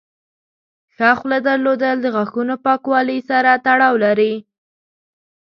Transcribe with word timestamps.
ښه 0.95 1.09
خوله 1.19 1.37
درلودل 1.47 1.95
د 2.01 2.05
غاښونو 2.15 2.55
پاکوالي 2.65 3.19
سره 3.29 3.51
تړاو 3.65 3.95
لري. 4.05 4.33